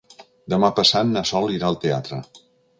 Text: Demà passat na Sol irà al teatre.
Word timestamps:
Demà 0.53 0.71
passat 0.79 1.11
na 1.11 1.25
Sol 1.33 1.55
irà 1.59 1.71
al 1.71 1.81
teatre. 1.87 2.23